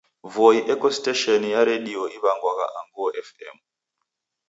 Voi 0.35 0.57
eko 0.73 0.87
stesheni 0.95 1.47
ya 1.53 1.61
redio 1.69 2.03
iw'angwagha 2.15 2.67
Anguo 2.79 3.07
FM. 3.27 3.57